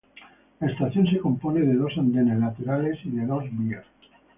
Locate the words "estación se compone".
0.67-1.59